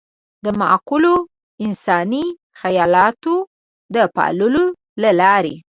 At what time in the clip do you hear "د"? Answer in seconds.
0.43-0.45, 3.93-3.95